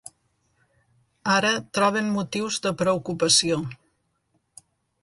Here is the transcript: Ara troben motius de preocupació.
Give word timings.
Ara 1.33 1.51
troben 1.79 2.09
motius 2.17 2.59
de 2.65 2.73
preocupació. 2.81 3.63